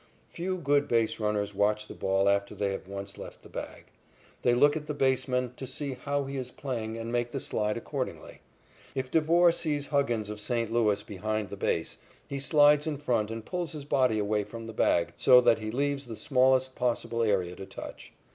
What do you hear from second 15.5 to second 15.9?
he